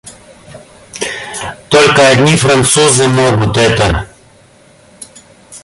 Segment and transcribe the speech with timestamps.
[1.69, 4.07] Только одни французы могут это.